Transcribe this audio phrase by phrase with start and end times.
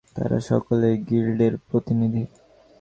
[0.15, 2.23] তারা সকলে গিল্ডের প্রতিনিধি।